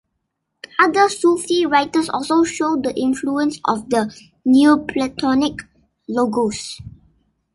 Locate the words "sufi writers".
1.09-2.09